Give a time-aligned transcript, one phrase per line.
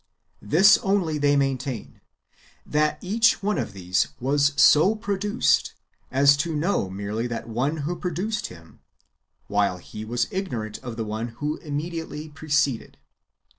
[0.41, 2.01] This only they maintain,
[2.65, 5.73] that each one of these icas so produced
[6.09, 8.79] as to know merely that one who produced him,
[9.45, 12.97] while he was ignorant of the one wdio immediately preceded.